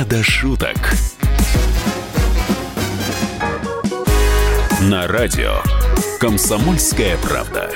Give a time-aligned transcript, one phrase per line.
[0.00, 0.78] «Не до шуток».
[4.80, 5.56] На радио
[6.18, 7.70] «Комсомольская правда».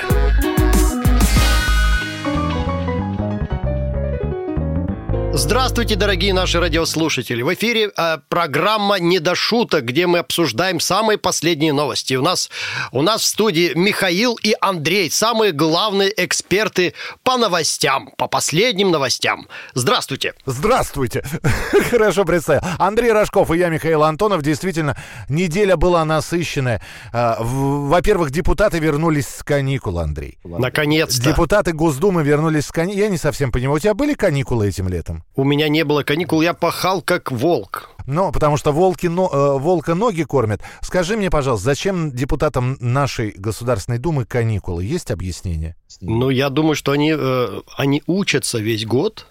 [5.36, 7.42] Здравствуйте, дорогие наши радиослушатели.
[7.42, 12.14] В эфире э, программа «Не до шуток», где мы обсуждаем самые последние новости.
[12.14, 12.50] У нас,
[12.92, 16.94] у нас в студии Михаил и Андрей, самые главные эксперты
[17.24, 19.48] по новостям, по последним новостям.
[19.74, 20.34] Здравствуйте.
[20.46, 21.24] Здравствуйте.
[21.90, 22.62] Хорошо представил.
[22.78, 24.40] Андрей Рожков и я, Михаил Антонов.
[24.42, 24.96] Действительно,
[25.28, 26.80] неделя была насыщенная.
[27.12, 30.38] А, во-первых, депутаты вернулись с каникул, Андрей.
[30.44, 31.20] Наконец-то.
[31.20, 33.00] Депутаты Госдумы вернулись с каникул.
[33.00, 35.23] Я не совсем понимаю, у тебя были каникулы этим летом?
[35.36, 37.90] У меня не было каникул, я пахал как волк.
[38.06, 40.60] Ну, потому что волки, но, э, волка ноги кормят.
[40.82, 44.84] Скажи мне, пожалуйста, зачем депутатам нашей Государственной Думы каникулы?
[44.84, 45.74] Есть объяснение?
[46.00, 49.26] Ну, я думаю, что они, э, они учатся весь год,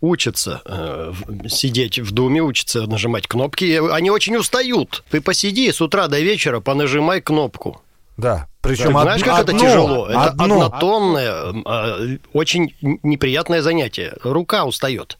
[0.00, 1.12] учатся э,
[1.48, 3.80] сидеть в Думе, учатся нажимать кнопки.
[3.92, 5.04] Они очень устают.
[5.10, 7.80] Ты посиди с утра до вечера, понажимай кнопку.
[8.16, 9.28] Да, причем Знаешь, од...
[9.28, 10.06] как одно, это тяжело?
[10.08, 10.44] Это одно.
[10.44, 11.32] однотонное,
[11.66, 11.98] а,
[12.32, 14.14] очень неприятное занятие.
[14.24, 15.18] Рука устает.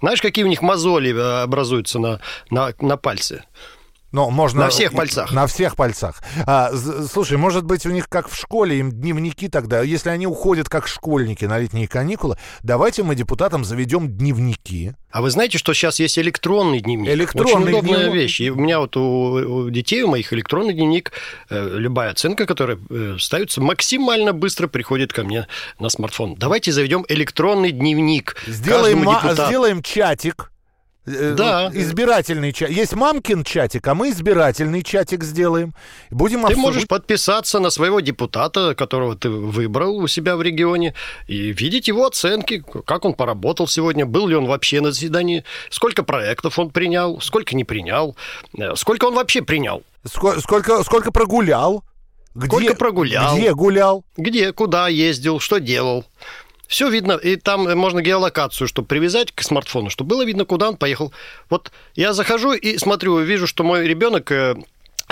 [0.00, 3.44] Знаешь, какие у них мозоли э, образуются на, на, на пальце?
[4.14, 4.60] Но можно...
[4.60, 5.32] На всех пальцах.
[5.32, 6.22] На всех пальцах.
[6.46, 6.70] А,
[7.10, 10.86] слушай, может быть, у них как в школе, им дневники тогда, если они уходят как
[10.86, 14.92] школьники на летние каникулы, давайте мы депутатам заведем дневники.
[15.10, 17.10] А вы знаете, что сейчас есть электронный дневник?
[17.10, 18.14] Электронный Очень удобная дневник.
[18.14, 18.40] вещь.
[18.40, 21.10] И у меня вот у, у детей, у моих электронный дневник,
[21.50, 25.48] э, любая оценка, которая э, ставится, максимально быстро приходит ко мне
[25.80, 26.36] на смартфон.
[26.36, 28.36] Давайте заведем электронный дневник.
[28.46, 29.00] Сделаем,
[29.34, 30.52] сделаем чатик
[31.06, 31.70] да.
[31.72, 32.76] Избирательный чатик.
[32.76, 35.74] Есть мамкин чатик, а мы избирательный чатик сделаем.
[36.10, 36.64] Будем ты обсуждать.
[36.64, 40.94] можешь подписаться на своего депутата, которого ты выбрал у себя в регионе,
[41.26, 46.02] и видеть его оценки, как он поработал сегодня, был ли он вообще на заседании, сколько
[46.02, 48.16] проектов он принял, сколько не принял,
[48.58, 49.82] э, сколько он вообще принял.
[50.04, 51.84] Сколько, сколько, сколько прогулял?
[52.34, 53.36] Где, сколько прогулял?
[53.36, 54.04] Где гулял?
[54.16, 56.04] Где, куда ездил, что делал.
[56.66, 60.76] Все видно, и там можно геолокацию, чтобы привязать к смартфону, чтобы было видно, куда он
[60.76, 61.12] поехал.
[61.50, 64.56] Вот я захожу и смотрю, вижу, что мой ребенок э,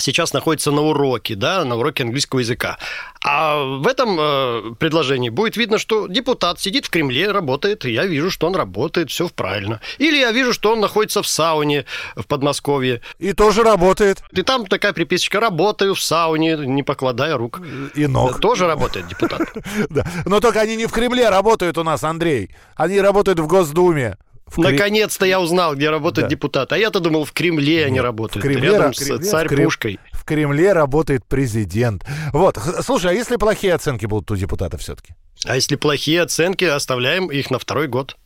[0.03, 2.79] сейчас находится на уроке, да, на уроке английского языка.
[3.25, 8.07] А в этом э, предложении будет видно, что депутат сидит в Кремле, работает, и я
[8.07, 9.81] вижу, что он работает, все правильно.
[9.99, 11.85] Или я вижу, что он находится в сауне
[12.17, 13.01] в Подмосковье.
[13.19, 14.23] И тоже работает.
[14.33, 17.61] И там такая приписочка «работаю в сауне, не покладая рук».
[17.95, 18.41] И ног.
[18.41, 19.43] Тоже работает депутат.
[19.89, 20.07] Да.
[20.27, 22.51] Но только они не в Кремле работают у нас, Андрей.
[22.77, 24.17] Они работают в Госдуме.
[24.57, 26.31] Наконец-то я узнал, где работает да.
[26.31, 26.73] депутат.
[26.73, 28.45] А я-то думал, в Кремле они работают.
[28.45, 29.99] В Кремле, рядом с царь-пушкой.
[30.13, 32.05] В Кремле работает президент.
[32.33, 35.15] Вот, слушай, а если плохие оценки будут у депутата все-таки?
[35.45, 38.17] А если плохие оценки, оставляем их на второй год.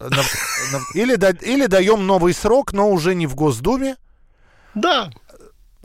[0.00, 0.22] На,
[0.94, 3.96] или, или даем новый срок, но уже не в Госдуме.
[4.74, 5.10] Да.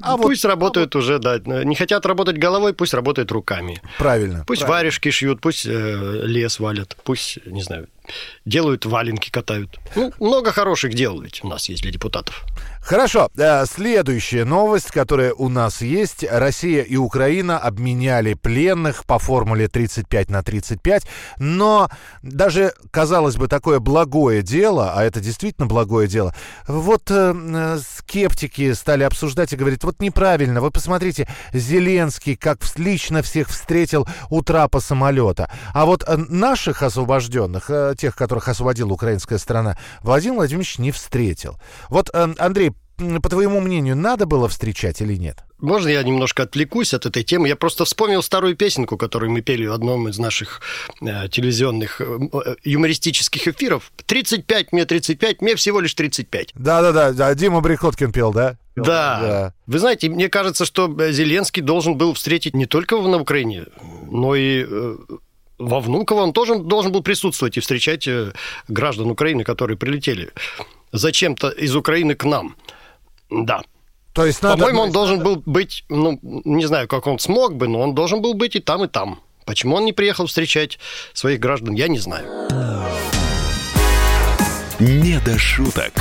[0.02, 1.40] А пусть вот, работают а уже, да.
[1.40, 3.82] Не хотят работать головой, пусть работают руками.
[3.98, 4.44] Правильно.
[4.46, 4.80] Пусть правильно.
[4.80, 7.88] варежки шьют, пусть э, лес валят, пусть, не знаю,
[8.46, 9.80] делают валенки, катают.
[9.96, 12.44] Ну, много хороших дел ведь у нас есть для депутатов.
[12.84, 13.30] Хорошо.
[13.38, 16.26] Э, следующая новость, которая у нас есть.
[16.30, 21.08] Россия и Украина обменяли пленных по формуле 35 на 35.
[21.40, 21.90] Но
[22.22, 26.36] даже, казалось бы, такое благое дело, а это действительно благое дело,
[26.68, 33.22] вот э, э скептики стали обсуждать и говорить, вот неправильно, вы посмотрите, Зеленский как лично
[33.22, 35.50] всех встретил у трапа самолета.
[35.74, 41.60] А вот э, наших освобожденных, тех, которых освободила украинская страна, Владимир Владимирович не встретил.
[41.90, 45.44] Вот, э, Андрей, по твоему мнению, надо было встречать или нет?
[45.60, 47.48] Можно я немножко отвлекусь от этой темы?
[47.48, 50.62] Я просто вспомнил старую песенку, которую мы пели в одном из наших
[51.02, 53.92] э, телевизионных э, э юмористических эфиров.
[54.06, 56.52] 35, мне 35, мне всего лишь 35.
[56.56, 58.58] Да-да-да, да, Дима Брикоткин пел, да?
[58.76, 58.84] Да.
[59.22, 59.54] да.
[59.66, 63.66] Вы знаете, мне кажется, что Зеленский должен был встретить не только на Украине,
[64.10, 64.66] но и...
[65.64, 68.34] Э, во Внуково он тоже должен был присутствовать и встречать э,
[68.68, 70.32] граждан Украины, которые прилетели
[70.92, 72.56] зачем-то из Украины к нам.
[73.30, 73.62] Да.
[74.14, 74.58] То есть надо...
[74.58, 78.22] По-моему, он должен был быть, ну, не знаю, как он смог бы, но он должен
[78.22, 79.20] был быть и там, и там.
[79.46, 80.80] Почему он не приехал встречать
[81.14, 82.28] своих граждан, я не знаю.
[84.80, 85.94] Не до шуток.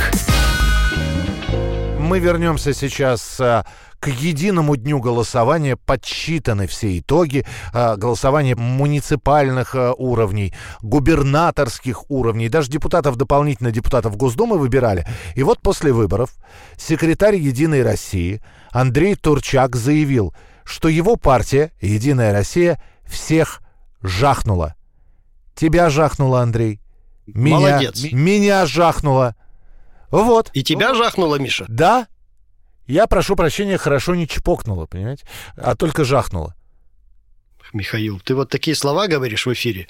[1.99, 3.65] Мы вернемся сейчас а,
[4.03, 12.69] к единому дню голосования подсчитаны все итоги а, голосования муниципальных а, уровней, губернаторских уровней, даже
[12.69, 15.07] депутатов дополнительно депутатов Госдумы выбирали.
[15.35, 16.35] И вот после выборов
[16.75, 18.41] секретарь «Единой России»
[18.71, 20.35] Андрей Турчак заявил,
[20.65, 23.61] что его партия «Единая Россия» всех
[24.01, 24.75] жахнула.
[25.55, 26.81] Тебя жахнула, Андрей.
[27.25, 28.03] Меня, Молодец.
[28.11, 29.37] Меня жахнула.
[30.11, 30.49] Вот.
[30.53, 31.63] И тебя жахнуло, Миша?
[31.69, 32.07] Да.
[32.87, 35.25] Я, прошу прощения, хорошо не чпокнула, понимаете?
[35.55, 36.55] А только жахнула.
[37.71, 39.87] Михаил, ты вот такие слова говоришь в эфире.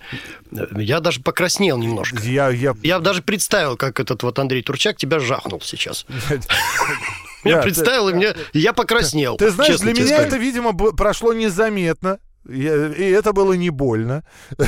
[0.51, 2.17] Я даже покраснел немножко.
[2.23, 2.75] Я, я...
[2.81, 6.05] Я даже представил, как этот вот Андрей Турчак тебя жахнул сейчас.
[7.43, 9.35] Я представил, и мне я покраснел.
[9.35, 12.19] Ты знаешь, для меня это, видимо, прошло незаметно.
[12.47, 14.23] Я- и это было не больно.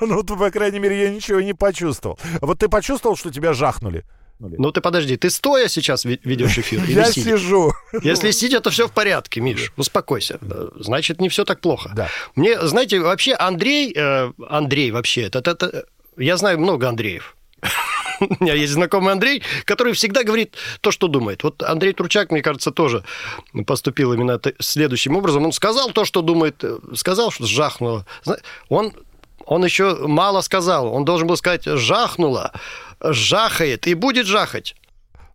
[0.00, 2.20] Ну, по крайней мере, я ничего не почувствовал.
[2.40, 4.04] Вот ты почувствовал, что тебя жахнули?
[4.40, 7.36] Ну ты подожди, ты стоя сейчас ведешь эфир Я сидя?
[7.36, 7.72] сижу.
[8.02, 10.38] Если сидя, то все в порядке, Миш, успокойся.
[10.76, 11.92] Значит, не все так плохо.
[11.94, 12.08] Да.
[12.34, 15.84] Мне, знаете, вообще Андрей, э, Андрей вообще, это, это-
[16.16, 17.36] я знаю много Андреев.
[18.20, 21.42] У меня есть знакомый Андрей, который всегда говорит то, что думает.
[21.42, 23.02] Вот Андрей Турчак, мне кажется, тоже
[23.66, 25.44] поступил именно следующим образом.
[25.44, 28.06] Он сказал то, что думает, э, сказал, что жахнуло.
[28.68, 28.92] Он,
[29.46, 30.92] он еще мало сказал.
[30.94, 32.52] Он должен был сказать «жахнуло»,
[33.02, 34.74] «жахает» и будет жахать.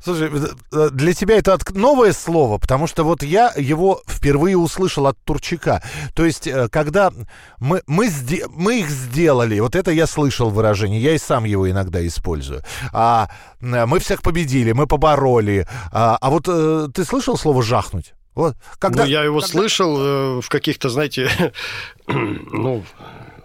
[0.03, 0.29] Слушай,
[0.71, 5.81] э, для тебя это новое слово, потому что вот я его впервые услышал от Турчака.
[6.13, 7.11] То есть, э, когда
[7.59, 11.67] мы, мы, сде- мы их сделали, вот это я слышал выражение, я и сам его
[11.71, 12.61] иногда использую.
[12.93, 13.29] А
[13.61, 15.65] э, мы всех победили, мы побороли.
[15.91, 18.13] А, а вот э, ты слышал слово «жахнуть»?
[18.35, 21.31] Вот, когда, ну, я его когда- слышал э, в каких-то, знаете,
[22.07, 22.83] ну,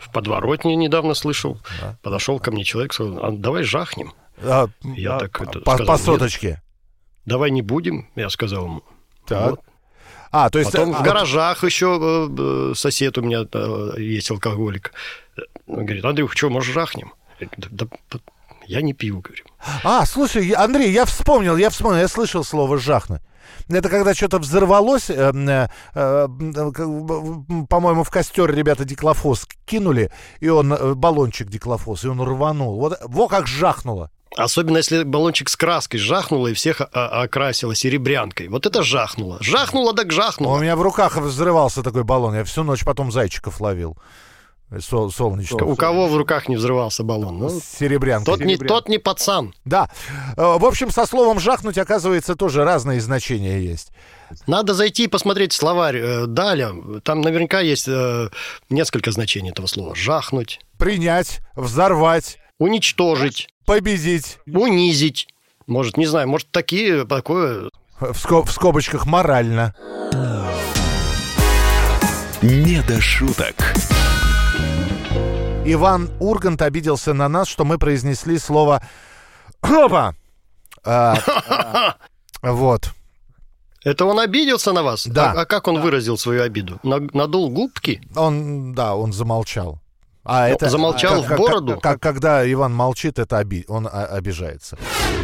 [0.00, 1.58] в подворотне недавно слышал.
[2.02, 4.12] Подошел ко мне человек, сказал, «А давай жахнем.
[4.43, 6.62] а, Я а, так это по, сказал, по соточке.
[7.26, 8.82] Давай не будем, я сказал ему.
[9.26, 9.50] Так.
[9.50, 9.61] Вот.
[10.32, 10.73] А, то есть...
[10.73, 14.93] Потом а, в гаражах еще э, э, сосед у меня э, есть алкоголик.
[15.67, 17.12] Он говорит, Андрюх, что, может, жахнем?
[17.56, 18.19] «Да- да,
[18.67, 19.44] я не пью, говорю.
[19.82, 23.23] А, слушай, Андрей, я вспомнил, я вспомнил, я слышал слово «жахнуть».
[23.69, 26.29] Это когда что-то взорвалось, э, э, э,
[27.69, 30.11] по-моему, в костер ребята диклофос кинули,
[30.41, 32.79] и он, э, баллончик диклофос, и он рванул.
[32.79, 34.11] Вот, во как жахнуло.
[34.37, 38.47] Особенно, если баллончик с краской жахнуло и всех о- окрасило серебрянкой.
[38.49, 39.39] Вот это жахнуло.
[39.41, 40.59] Жахнуло так У жахнуло.
[40.61, 43.99] меня в руках взрывался такой баллон, я всю ночь потом зайчиков ловил.
[44.79, 45.67] Сол- солнечных.
[45.67, 47.39] У кого в руках не взрывался баллон?
[47.39, 48.37] Ну, С серебрянкой.
[48.37, 49.53] тот, не, тот не пацан.
[49.65, 49.91] Да.
[50.37, 53.91] Э, В общем, со словом «жахнуть», оказывается, тоже разные значения есть.
[54.47, 56.71] Надо зайти и посмотреть словарь э, Даля.
[57.03, 58.29] Там наверняка есть э,
[58.69, 59.95] несколько значений этого слова.
[59.97, 64.39] Жахнуть, Принять, взорвать, уничтожить, победить.
[64.47, 65.27] унизить.
[65.67, 67.71] Может, не знаю, может, такие, такое...
[67.99, 69.75] В, ско- в скобочках «морально».
[72.41, 73.55] «Не до шуток».
[75.65, 78.83] Иван Ургант обиделся на нас, что мы произнесли слово
[79.61, 80.15] «Опа!».
[80.85, 81.17] А,
[82.43, 82.91] а, Вот.
[83.85, 85.07] Это он обиделся на вас?
[85.07, 85.33] Да.
[85.33, 86.79] А, а как он выразил свою обиду?
[86.83, 88.03] На- надул губки?
[88.17, 89.80] Он, да, он замолчал.
[90.25, 91.73] А Ну, это замолчал как- в бороду?
[91.75, 94.77] как- как- когда Иван молчит, это оби- он а- обижается.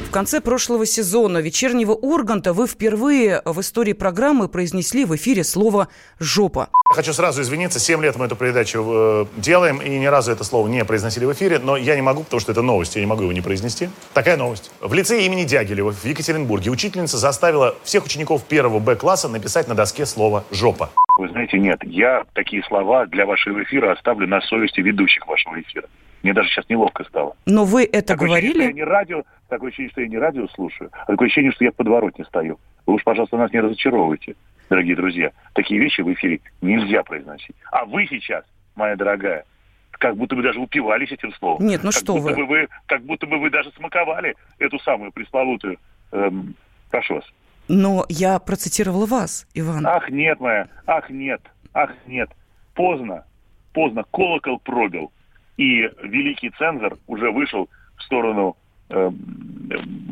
[0.06, 5.88] В конце прошлого сезона вечернего Урганта вы впервые в истории программы произнесли в эфире слово
[6.18, 6.68] «жопа».
[6.94, 10.68] Хочу сразу извиниться, 7 лет мы эту передачу э, делаем, и ни разу это слово
[10.68, 13.22] не произносили в эфире, но я не могу, потому что это новость, я не могу
[13.22, 13.90] его не произнести.
[14.14, 14.70] Такая новость.
[14.80, 20.06] В лицее имени Дягилева в Екатеринбурге учительница заставила всех учеников первого Б-класса написать на доске
[20.06, 20.90] слово «жопа».
[21.18, 25.88] Вы знаете, нет, я такие слова для вашего эфира оставлю на совести ведущих вашего эфира.
[26.22, 27.36] Мне даже сейчас неловко стало.
[27.46, 28.72] Но вы это Такое ощущение, что я говорили?
[28.74, 31.74] не радио, такое ощущение, что я не радио слушаю, а такое ощущение, что я в
[31.74, 32.58] подворотне стою.
[32.86, 34.34] Вы уж, пожалуйста, нас не разочаровывайте,
[34.68, 35.30] дорогие друзья.
[35.54, 37.56] Такие вещи в эфире нельзя произносить.
[37.70, 39.44] А вы сейчас, моя дорогая,
[39.92, 41.64] как будто бы даже упивались этим словом.
[41.66, 42.34] Нет, ну как что будто вы.
[42.34, 42.68] Бы вы.
[42.86, 45.78] Как будто бы вы даже смаковали эту самую пресловутую...
[46.12, 46.54] эм,
[46.90, 47.24] прошу вас.
[47.68, 49.86] Но я процитировала вас, Иван.
[49.86, 51.40] Ах, нет, моя, ах, нет,
[51.74, 52.30] ах, нет.
[52.74, 53.24] Поздно,
[53.72, 55.12] поздно, колокол пробил.
[55.56, 58.56] И великий цензор уже вышел в сторону
[58.90, 59.16] эм,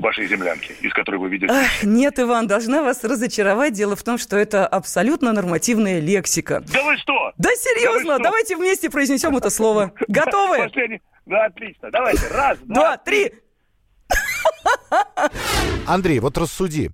[0.01, 1.53] вашей землянки, из которой вы видите.
[1.53, 3.75] Ах, нет, Иван, должна вас разочаровать.
[3.75, 6.63] Дело в том, что это абсолютно нормативная лексика.
[6.73, 7.33] Да вы что?
[7.37, 8.25] Да серьезно, Да что?
[8.25, 9.93] давайте вместе произнесем это слово.
[10.09, 10.59] Готовы?
[10.65, 11.03] Последний.
[11.27, 11.91] Да, отлично.
[11.91, 12.27] Давайте.
[12.29, 13.33] Раз, Два, три.
[15.87, 16.91] Андрей, вот рассуди.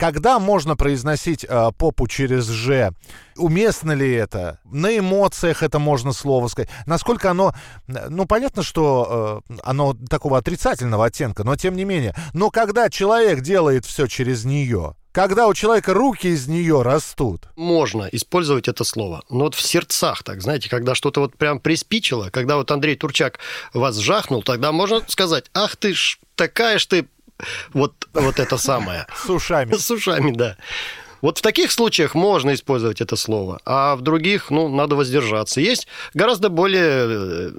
[0.00, 2.90] Когда можно произносить э, попу через «ж»?
[3.36, 4.58] Уместно ли это?
[4.64, 6.70] На эмоциях это можно слово сказать?
[6.86, 7.54] Насколько оно...
[7.86, 12.14] э, Ну, понятно, что э, оно такого отрицательного оттенка, но тем не менее.
[12.32, 18.08] Но когда человек делает все через нее, когда у человека руки из нее растут, Можно
[18.10, 19.22] использовать это слово.
[19.28, 23.38] Но вот в сердцах, так, знаете, когда что-то вот прям приспичило, когда вот Андрей Турчак
[23.74, 27.08] вас жахнул, тогда можно сказать, ах ты ж, такая ж ты,
[27.72, 29.06] вот, вот это самое.
[29.14, 29.74] с ушами.
[29.74, 30.56] С ушами, да.
[31.22, 35.60] Вот в таких случаях можно использовать это слово, а в других, ну, надо воздержаться.
[35.60, 37.50] Есть гораздо более э,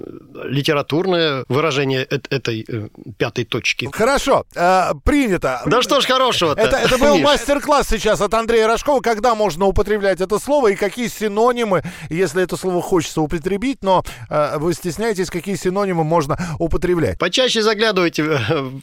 [0.44, 2.88] литературное выражение этой э,
[3.18, 3.88] пятой точки.
[3.92, 5.62] Хорошо, э, принято.
[5.66, 6.60] Да что ж хорошего-то.
[6.60, 11.08] Это, это был мастер-класс сейчас от Андрея Рожкова, когда можно употреблять это слово и какие
[11.08, 17.18] синонимы, если это слово хочется употребить, но э, вы стесняетесь, какие синонимы можно употреблять.
[17.18, 18.22] Почаще заглядывайте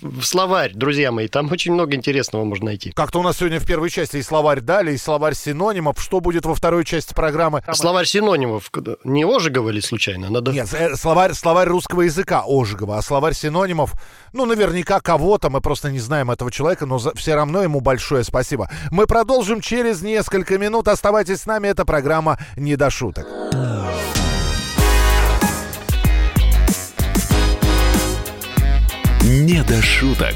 [0.02, 2.92] в словарь, друзья мои, там очень много интересного можно найти.
[2.92, 6.00] Как-то у нас сегодня в первой части и словарь дали, и словарь синонимов.
[6.00, 7.64] Что будет во второй части программы?
[7.74, 8.70] Словарь синонимов
[9.04, 10.30] не Ожегова ли случайно?
[10.30, 10.52] Надо...
[10.52, 13.94] Нет, э, словарь, словарь русского языка Ожегова, а словарь синонимов,
[14.32, 18.70] ну, наверняка кого-то, мы просто не знаем этого человека, но все равно ему большое спасибо.
[18.92, 20.88] Мы продолжим через несколько минут.
[20.88, 23.28] Оставайтесь с нами, это программа «Не до шуток».
[29.24, 30.36] «Не до шуток».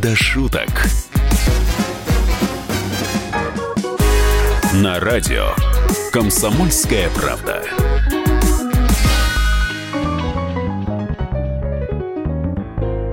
[0.00, 0.68] До шуток».
[4.74, 5.54] На радио
[6.12, 7.62] «Комсомольская правда».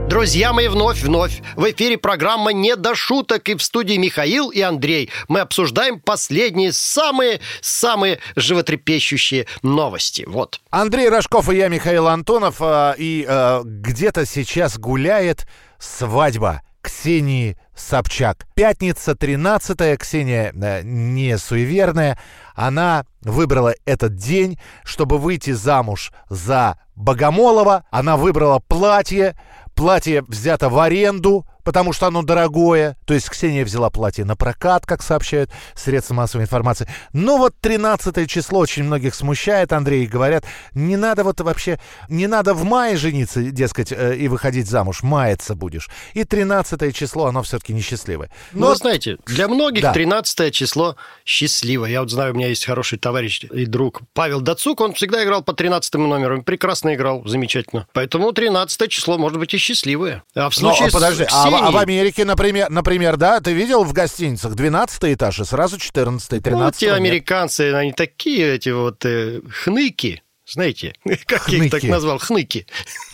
[0.08, 1.42] Друзья мои, вновь, вновь.
[1.56, 5.12] В эфире программа «Не до шуток» и в студии Михаил и Андрей.
[5.28, 10.26] Мы обсуждаем последние, самые, самые животрепещущие новости.
[10.28, 10.62] Вот.
[10.72, 12.56] Андрей Рожков и я, Михаил Антонов.
[12.62, 15.46] э, И э, где-то сейчас гуляет
[15.78, 18.48] свадьба Ксении Собчак.
[18.56, 22.18] Пятница 13 Ксения э, не суеверная.
[22.56, 27.84] Она выбрала этот день, чтобы выйти замуж за Богомолова.
[27.92, 29.36] Она выбрала платье.
[29.76, 32.96] Платье взято в аренду, потому что оно дорогое.
[33.06, 36.88] То есть Ксения взяла платье на прокат, как сообщают средства массовой информации.
[37.12, 42.26] Но вот 13 число очень многих смущает, Андрей, и говорят, не надо вот вообще, не
[42.28, 45.90] надо в мае жениться, дескать, э, и выходить замуж, маяться будешь.
[46.14, 48.30] И 13 число, оно все-таки несчастливое.
[48.54, 49.92] Но, вы знаете, для многих Да.
[49.92, 50.96] 13 число
[51.26, 51.86] счастливо.
[51.86, 55.44] Я вот знаю, у меня есть хороший товарищ и друг Павел Дацук, он всегда играл
[55.44, 57.88] по 13 номеру, прекрасно играл, замечательно.
[57.92, 60.24] Поэтому 13 число может быть и счастливое.
[60.34, 63.40] А в Ну, случае а подожди, с а, в- а в Америке, например, например, да,
[63.40, 68.56] ты видел в гостиницах 12 этаж и сразу 14 13 Ну, те американцы, они такие,
[68.56, 70.94] эти вот э, хныки, знаете,
[71.26, 71.92] как я их так Хныки.
[71.92, 72.68] назвал, хныки.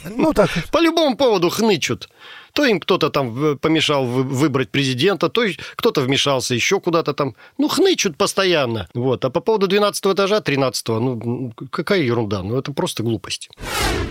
[0.05, 0.49] Ну, так.
[0.71, 2.09] По любому поводу хнычут.
[2.53, 5.43] То им кто-то там помешал вы- выбрать президента, то
[5.75, 7.35] кто-то вмешался еще куда-то там.
[7.57, 8.87] Ну, хнычут постоянно.
[8.93, 9.25] Вот.
[9.25, 12.43] А по поводу 12 этажа, 13 ну, какая ерунда.
[12.43, 13.49] Ну, это просто глупость.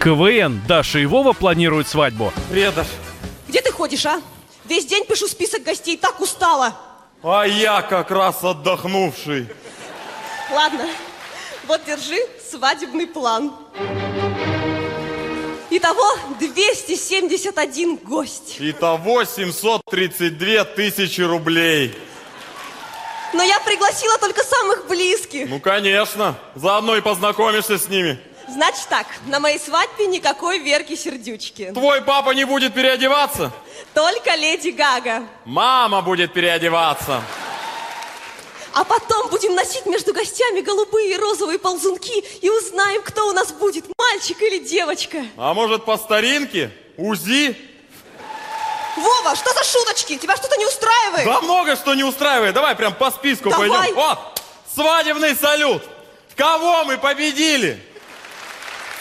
[0.00, 0.60] КВН.
[0.66, 2.32] Даша и Вова планируют свадьбу.
[3.52, 4.18] Где ты ходишь, а?
[4.64, 6.74] Весь день пишу список гостей, так устала.
[7.22, 9.46] А я как раз отдохнувший.
[10.50, 10.88] Ладно,
[11.66, 12.16] вот держи
[12.50, 13.52] свадебный план.
[15.68, 18.56] Итого 271 гость.
[18.58, 21.94] Итого 732 тысячи рублей.
[23.34, 25.50] Но я пригласила только самых близких.
[25.50, 26.38] Ну, конечно.
[26.54, 28.18] Заодно и познакомишься с ними.
[28.52, 31.70] Значит так, на моей свадьбе никакой Верки Сердючки.
[31.72, 33.50] Твой папа не будет переодеваться?
[33.94, 35.26] Только Леди Гага.
[35.46, 37.22] Мама будет переодеваться.
[38.74, 43.52] А потом будем носить между гостями голубые и розовые ползунки и узнаем, кто у нас
[43.52, 45.24] будет, мальчик или девочка.
[45.38, 46.70] А может, по старинке?
[46.98, 47.56] УЗИ?
[48.96, 50.18] Вова, что за шуточки?
[50.18, 51.24] Тебя что-то не устраивает?
[51.24, 52.54] Да много что не устраивает.
[52.54, 53.70] Давай прям по списку Давай.
[53.70, 53.94] пойдем.
[53.94, 54.42] Вот,
[54.74, 55.82] свадебный салют.
[56.36, 57.82] Кого мы победили?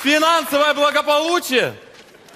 [0.03, 1.75] Финансовое благополучие?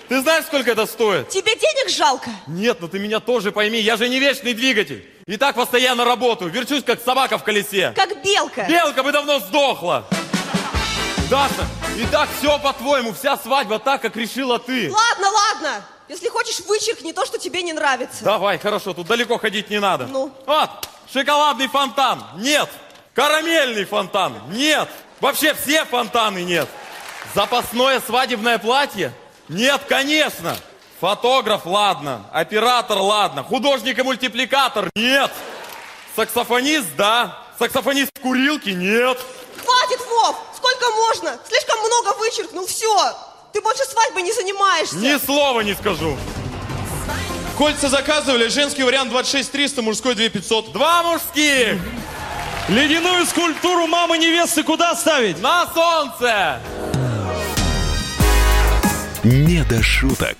[0.07, 1.29] Ты знаешь, сколько это стоит?
[1.29, 2.29] Тебе денег жалко?
[2.45, 5.09] Нет, ну ты меня тоже пойми, я же не вечный двигатель.
[5.25, 7.91] И так постоянно работаю, верчусь, как собака в колесе.
[7.95, 8.65] Как белка.
[8.69, 10.05] Белка бы давно сдохла.
[11.27, 11.65] Даша,
[11.97, 14.91] и так все по-твоему, вся свадьба так, как решила ты.
[14.91, 15.85] Ладно, ладно.
[16.07, 18.23] Если хочешь, вычеркни то, что тебе не нравится.
[18.23, 20.05] Давай, хорошо, тут далеко ходить не надо.
[20.05, 20.31] Ну?
[20.45, 20.69] Вот,
[21.11, 22.69] шоколадный фонтан, нет.
[23.15, 24.87] Карамельный фонтан, нет.
[25.19, 26.69] Вообще все фонтаны нет.
[27.33, 29.11] Запасное свадебное платье?
[29.49, 30.55] Нет, конечно.
[30.99, 32.25] Фотограф, ладно.
[32.31, 33.43] Оператор, ладно.
[33.43, 34.89] Художник и мультипликатор?
[34.95, 35.31] Нет.
[36.15, 37.37] Саксофонист, да.
[37.59, 38.73] Саксофонист в курилке?
[38.73, 39.17] Нет.
[39.57, 39.99] Хватит!
[40.07, 40.35] Вов!
[40.55, 41.39] Сколько можно?
[41.47, 43.13] Слишком много вычеркнул, все!
[43.51, 44.95] Ты больше свадьбой не занимаешься!
[44.95, 46.17] Ни слова не скажу.
[47.57, 50.71] Кольца заказывали, женский вариант 26 300, мужской 2 500.
[50.73, 51.79] Два мужских!
[52.67, 55.39] Ледяную скульптуру мамы невесты куда ставить?
[55.41, 56.59] На солнце!
[59.25, 60.37] Не до шуток.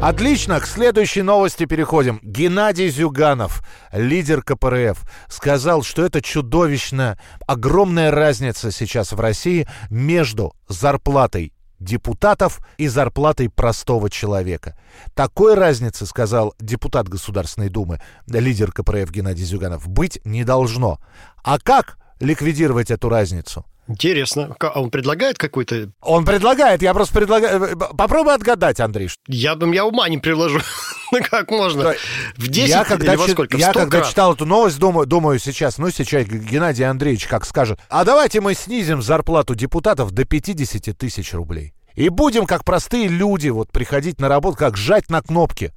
[0.00, 2.20] Отлично, к следующей новости переходим.
[2.22, 7.18] Геннадий Зюганов, лидер КПРФ, сказал, что это чудовищно
[7.48, 14.78] огромная разница сейчас в России между зарплатой депутатов и зарплатой простого человека.
[15.14, 21.00] Такой разницы, сказал депутат Государственной Думы, лидер КПРФ Геннадий Зюганов, быть не должно.
[21.42, 23.66] А как ликвидировать эту разницу?
[23.88, 24.54] Интересно.
[24.60, 25.90] А он предлагает какой-то...
[26.02, 27.76] Он предлагает, я просто предлагаю...
[27.76, 29.08] Попробуй отгадать, Андрей.
[29.26, 30.60] Я, я ума не приложу.
[31.10, 31.94] Ну как можно?
[32.36, 33.56] В 10 я когда, или во сколько?
[33.56, 34.10] Я 100 когда крат?
[34.10, 38.52] читал эту новость, думаю, думаю сейчас, ну сейчас Геннадий Андреевич как скажет, а давайте мы
[38.52, 41.72] снизим зарплату депутатов до 50 тысяч рублей.
[41.94, 45.72] И будем, как простые люди, вот приходить на работу, как жать на кнопки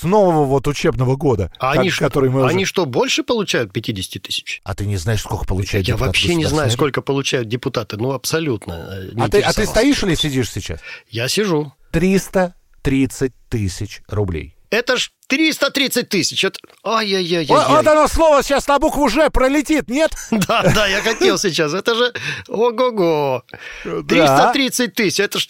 [0.00, 3.22] с нового вот учебного года, А как- они, что, который мы уже- они что, больше
[3.22, 4.60] получают 50 тысяч?
[4.64, 7.96] А ты не знаешь, сколько получает Я вообще не знаю, сколько получают депутаты.
[7.96, 8.72] Ну, абсолютно.
[9.12, 10.80] э, А ты, а ты стоишь или сидишь сейчас?
[11.10, 11.72] Я сижу.
[11.92, 14.56] 330 тысяч рублей.
[14.70, 16.42] Это ж 330 тысяч.
[16.44, 16.58] Это...
[16.82, 17.44] Ай-яй-яй.
[17.46, 20.12] Вот, вот оно слово сейчас на букву «Ж» пролетит, нет?
[20.30, 21.74] Да, да, я хотел сейчас.
[21.74, 22.12] Это же
[22.48, 23.42] ого-го.
[24.08, 25.20] 330 тысяч.
[25.20, 25.48] Это ж...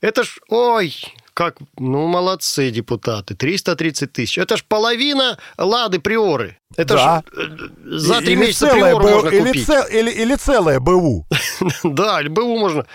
[0.00, 0.38] Это ж...
[0.48, 0.94] Ой,
[1.34, 1.56] как...
[1.78, 3.34] Ну, молодцы депутаты.
[3.34, 4.38] 330 тысяч.
[4.38, 6.56] Это ж половина Лады Приоры.
[6.76, 7.22] Это Да.
[7.26, 9.66] ж э, за три месяца Приору БУ, можно или, купить.
[9.66, 11.26] цел- или, или целое БУ.
[11.84, 12.86] Да, или БУ можно.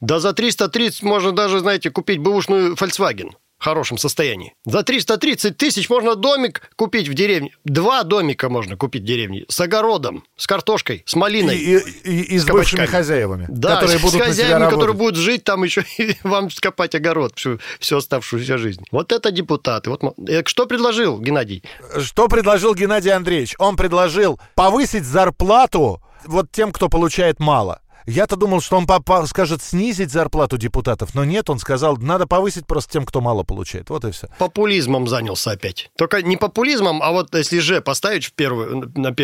[0.00, 4.54] Да за 330 можно даже, знаете, купить бэушную Volkswagen хорошем состоянии.
[4.64, 7.52] За 330 тысяч можно домик купить в деревне.
[7.64, 9.44] Два домика можно купить в деревне.
[9.48, 11.56] С огородом, с картошкой, с малиной.
[11.56, 15.16] И, и- и с С бывшими хозяевами, Да, которые с будут тебя хозяевами, которые будут
[15.16, 18.84] жить там еще и вам скопать огород всю, всю оставшуюся жизнь.
[18.90, 19.90] Вот это депутаты.
[19.90, 21.62] Вот, э, что предложил Геннадий?
[22.00, 23.54] Что предложил Геннадий Андреевич?
[23.58, 27.80] Он предложил повысить зарплату вот тем, кто получает мало.
[28.06, 32.26] Я-то думал, что он по- по- скажет снизить зарплату депутатов, но нет, он сказал, надо
[32.26, 33.90] повысить просто тем, кто мало получает.
[33.90, 34.28] Вот и все.
[34.38, 35.90] Популизмом занялся опять.
[35.98, 38.92] Только не популизмом, а вот если же поставить в первую...
[38.94, 39.08] на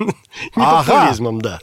[0.00, 0.94] Не Ага.
[0.94, 1.60] популизмом, да.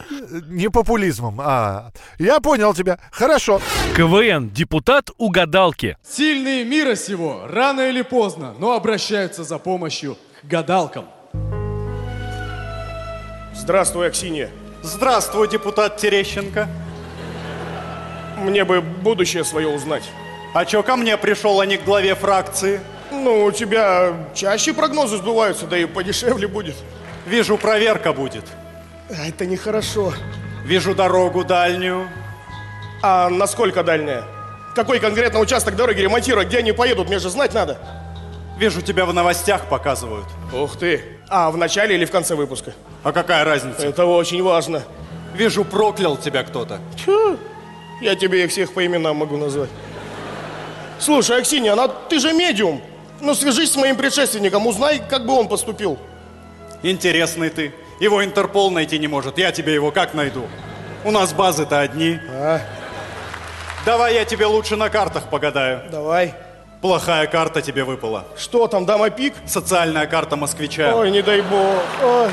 [0.48, 1.42] Не популизмом.
[1.42, 3.00] А, я понял тебя.
[3.12, 3.60] Хорошо.
[3.96, 4.52] КВН.
[4.52, 5.98] Депутат угадалки.
[6.08, 11.06] Сильные мира сего, рано или поздно, но обращаются за помощью к гадалкам.
[13.56, 14.52] Здравствуй, Аксинья.
[14.88, 16.70] Здравствуй, депутат Терещенко.
[18.38, 20.04] Мне бы будущее свое узнать.
[20.54, 22.80] А чё ко мне пришел, а не к главе фракции?
[23.12, 26.76] Ну, у тебя чаще прогнозы сбываются, да и подешевле будет.
[27.26, 28.46] Вижу, проверка будет.
[29.10, 30.14] А Это нехорошо.
[30.64, 32.08] Вижу дорогу дальнюю.
[33.02, 34.24] А насколько дальняя?
[34.74, 36.48] Какой конкретно участок дороги ремонтировать?
[36.48, 37.10] Где они поедут?
[37.10, 37.78] Мне же знать надо.
[38.58, 40.26] Вижу, тебя в новостях показывают.
[40.52, 41.04] Ух ты.
[41.30, 42.74] А, в начале или в конце выпуска?
[43.04, 43.86] А какая разница?
[43.86, 44.84] Это очень важно.
[45.36, 46.80] Вижу, проклял тебя кто-то.
[46.98, 47.38] Тьфу,
[48.02, 49.70] я тебе их всех по именам могу назвать.
[51.00, 52.82] Слушай, Аксинья, она, ты же медиум.
[53.22, 56.00] Ну, свяжись с моим предшественником, узнай, как бы он поступил.
[56.82, 57.74] Интересный ты.
[58.00, 59.38] Его Интерпол найти не может.
[59.38, 60.48] Я тебе его как найду?
[61.04, 62.20] У нас базы-то одни.
[62.32, 62.62] А,
[63.86, 65.84] Давай я тебе лучше на картах погадаю.
[65.92, 66.34] давай.
[66.82, 68.26] Плохая карта тебе выпала.
[68.38, 69.34] Что там, дама пик?
[69.46, 70.96] Социальная карта москвича.
[70.96, 71.84] Ой, не дай бог.
[72.04, 72.30] Ой.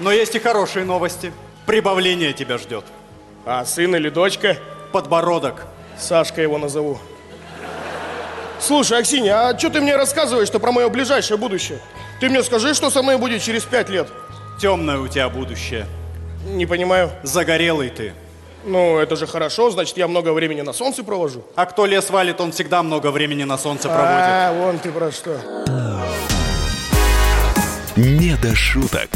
[0.00, 1.32] Но есть и хорошие новости.
[1.66, 2.84] Прибавление тебя ждет.
[3.46, 4.56] А сын или дочка?
[4.92, 5.66] Подбородок.
[5.96, 6.98] Сашка его назову.
[8.58, 11.78] Слушай, Аксинья, а что ты мне рассказываешь-то про мое ближайшее будущее?
[12.18, 14.08] Ты мне скажи, что со мной будет через пять лет.
[14.60, 15.86] Темное у тебя будущее.
[16.46, 17.10] Не понимаю.
[17.22, 18.14] Загорелый ты.
[18.66, 21.44] Ну, это же хорошо, значит, я много времени на солнце провожу.
[21.54, 24.12] А кто лес валит, он всегда много времени на солнце проводит.
[24.12, 25.38] А, вон ты про что.
[27.96, 29.10] Не до шуток.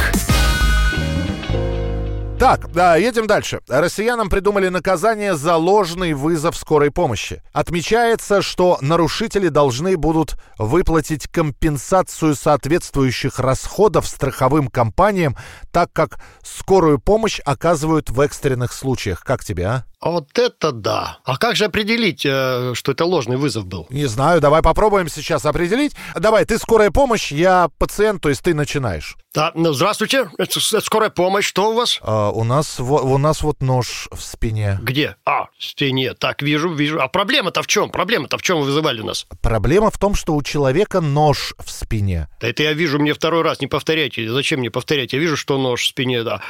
[2.38, 3.61] Так, да, едем дальше.
[3.66, 7.42] Россиянам придумали наказание за ложный вызов скорой помощи.
[7.53, 15.37] Отмечается, что нарушители должны будут выплатить компенсацию соответствующих расходов страховым компаниям,
[15.72, 19.24] так как скорую помощь оказывают в экстренных случаях.
[19.24, 19.85] Как тебе, а?
[20.00, 21.18] Вот это да.
[21.24, 23.87] А как же определить, э, что это ложный вызов был?
[23.90, 25.96] Не знаю, давай попробуем сейчас определить.
[26.14, 29.16] Давай, ты скорая помощь, я пациент, то есть ты начинаешь.
[29.34, 31.98] Да, ну, здравствуйте, это, это скорая помощь, что у вас?
[32.02, 34.78] А, у, нас, у нас вот нож в спине.
[34.82, 35.16] Где?
[35.24, 36.14] А, в спине.
[36.14, 37.00] Так, вижу, вижу.
[37.00, 37.90] А проблема-то в чем?
[37.90, 39.26] Проблема-то в чем вы вызывали нас?
[39.42, 42.28] Проблема в том, что у человека нож в спине.
[42.40, 44.30] Да это я вижу, мне второй раз, не повторяйте.
[44.30, 45.12] Зачем мне повторять?
[45.12, 46.40] Я вижу, что нож в спине, да.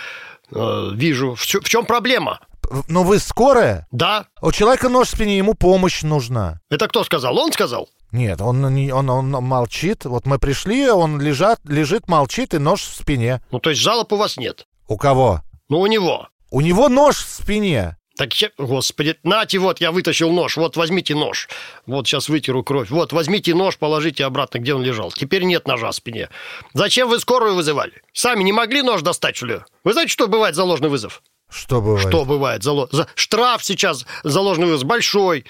[0.51, 1.35] Э, вижу.
[1.35, 2.41] В чем проблема?
[2.89, 3.87] Но вы скорая?
[3.91, 4.27] Да.
[4.41, 6.61] У человека нож в спине, ему помощь нужна.
[6.71, 7.39] Это кто сказал?
[7.39, 7.89] Он сказал?
[8.13, 10.05] Нет, он, он, он молчит.
[10.05, 13.43] Вот мы пришли, он лежат, лежит, молчит, и нож в спине.
[13.51, 14.67] Ну, то есть жалоб у вас нет?
[14.87, 15.43] У кого?
[15.69, 16.29] Ну, у него.
[16.51, 17.99] У него нож в спине.
[18.19, 21.49] Так, господи, нате, вот, я вытащил нож, вот, возьмите нож.
[21.87, 22.91] Вот, сейчас вытеру кровь.
[22.91, 25.13] Вот, возьмите нож, положите обратно, где он лежал.
[25.13, 26.29] Теперь нет ножа в спине.
[26.75, 27.93] Зачем вы скорую вызывали?
[28.13, 29.61] Сами не могли нож достать, что ли?
[29.85, 31.23] Вы знаете, что бывает за ложный вызов?
[31.49, 32.09] Что бывает?
[32.09, 32.63] Что бывает?
[32.63, 35.45] За, ло- за- Штраф сейчас за ложный вызов большой.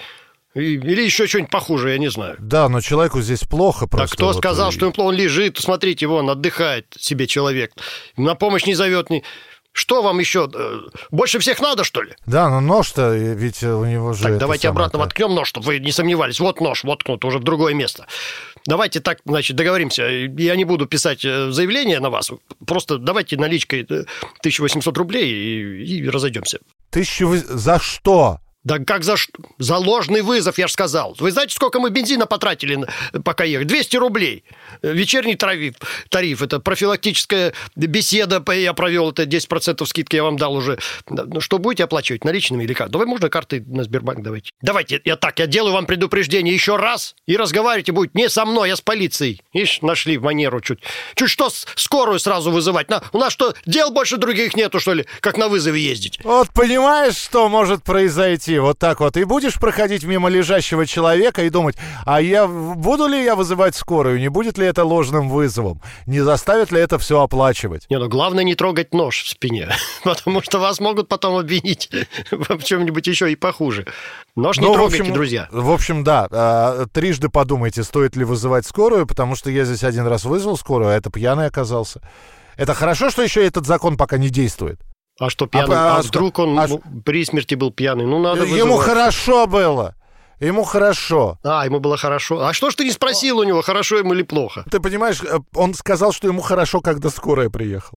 [0.55, 2.35] Или еще что-нибудь похуже, я не знаю.
[2.39, 4.15] Да, но человеку здесь плохо Так просто.
[4.15, 5.09] кто вот сказал, и- что им плохо?
[5.09, 7.71] Он лежит, смотрите, вон, отдыхает себе человек.
[8.17, 9.09] На помощь не зовет.
[9.11, 9.23] Ни...
[9.71, 10.49] Что вам еще?
[10.53, 10.79] э,
[11.11, 12.13] Больше всех надо, что ли?
[12.25, 14.23] Да, но нож-то, э, ведь у него же...
[14.23, 16.39] Так, давайте самое, обратно воткнем нож, чтобы вы не сомневались.
[16.39, 18.07] Вот нож, воткнут уже в другое место.
[18.65, 20.03] Давайте так, значит, договоримся.
[20.07, 22.31] Я не буду писать э, заявление на вас.
[22.65, 24.05] Просто давайте наличкой э,
[24.39, 26.59] 1800 рублей и, и разойдемся.
[26.89, 27.35] Тысячу...
[27.35, 28.39] За что?
[28.69, 29.15] Да как за?
[29.57, 31.15] За ложный вызов, я же сказал.
[31.19, 32.87] Вы знаете, сколько мы бензина потратили, на-
[33.23, 33.65] пока ехали?
[33.65, 34.43] 200 рублей.
[34.83, 35.73] Э, Вечерний тариф,
[36.09, 40.77] тариф это профилактическая беседа, я провел, это 10% скидки я вам дал уже.
[41.09, 42.91] Ну, что будете оплачивать, наличными или как?
[42.91, 44.51] Давай, можно карты на Сбербанк давайте.
[44.61, 48.71] Давайте, я так, я делаю вам предупреждение еще раз, и разговаривайте будет не со мной,
[48.71, 49.41] а с полицией.
[49.51, 50.79] Ишь, нашли манеру чуть.
[51.15, 52.91] Чуть что, скорую сразу вызывать.
[52.91, 56.19] На, у нас что, дел больше других нету, что ли, как на вызове ездить?
[56.23, 58.58] Вот понимаешь, что может произойти?
[58.61, 59.17] Вот так вот.
[59.17, 64.19] И будешь проходить мимо лежащего человека и думать, а я буду ли я вызывать скорую?
[64.19, 65.81] Не будет ли это ложным вызовом?
[66.05, 67.85] Не заставит ли это все оплачивать?
[67.89, 69.69] Не, ну главное не трогать нож в спине,
[70.03, 71.89] потому что вас могут потом обвинить
[72.31, 73.85] в чем-нибудь еще и похуже.
[74.35, 75.47] Нож не Ну, в трогайте, общем, друзья.
[75.51, 76.27] В общем, да.
[76.31, 80.89] а, Трижды подумайте, стоит ли вызывать скорую, потому что я здесь один раз вызвал скорую,
[80.91, 82.01] а это пьяный оказался.
[82.55, 84.81] Это хорошо, что еще этот закон пока не действует.
[85.19, 85.75] А что пьяный?
[85.75, 86.67] а А, что- вдруг он а
[87.05, 88.05] при смерти был пьяный?
[88.05, 88.85] Ну, надо Ему вызывать.
[88.87, 89.95] хорошо было.
[90.39, 91.37] Ему хорошо.
[91.43, 92.39] А, ему было хорошо.
[92.45, 94.63] А что ж ты не спросил у него, хорошо ему или плохо?
[94.71, 97.95] Ты понимаешь, э, он сказал, что ему хорошо, когда скорая приехала.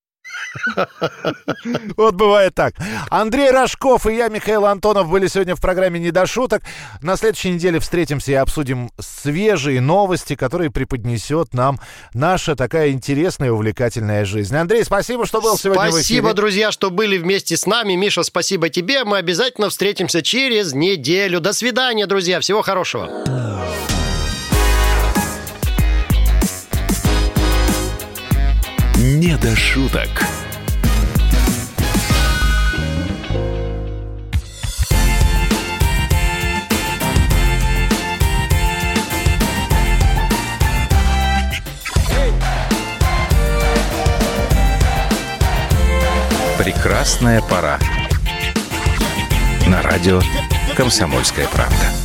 [1.96, 2.74] Вот бывает так.
[3.10, 6.62] Андрей Рожков и я, Михаил Антонов, были сегодня в программе «Не до шуток».
[7.00, 11.80] На следующей неделе встретимся и обсудим свежие новости, которые преподнесет нам
[12.14, 14.54] наша такая интересная и увлекательная жизнь.
[14.56, 16.02] Андрей, спасибо, что был сегодня в эфире.
[16.02, 17.94] Спасибо, друзья, что были вместе с нами.
[17.94, 19.04] Миша, спасибо тебе.
[19.04, 21.40] Мы обязательно встретимся через неделю.
[21.40, 22.40] До свидания, друзья.
[22.40, 23.71] Всего хорошего.
[29.22, 30.08] «Не до шуток».
[46.58, 47.78] Прекрасная пора.
[49.68, 50.20] На радио
[50.76, 52.01] «Комсомольская правда».